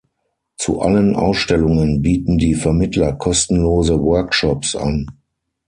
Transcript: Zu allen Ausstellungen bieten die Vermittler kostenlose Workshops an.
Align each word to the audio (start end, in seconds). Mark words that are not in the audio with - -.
Zu 0.57 0.81
allen 0.81 1.15
Ausstellungen 1.15 2.01
bieten 2.01 2.39
die 2.39 2.55
Vermittler 2.55 3.13
kostenlose 3.13 4.01
Workshops 4.01 4.75
an. 4.75 5.05